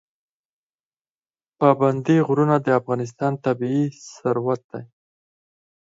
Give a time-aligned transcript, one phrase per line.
[1.59, 3.83] پابندی غرونه د افغانستان طبعي
[4.17, 4.83] ثروت دی.